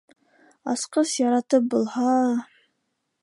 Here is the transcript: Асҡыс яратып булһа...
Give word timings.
Асҡыс 0.73 1.13
яратып 1.19 1.69
булһа... 1.75 2.17